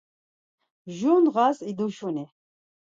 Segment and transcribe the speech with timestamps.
[0.97, 2.25] Jur ndğas iduşuni.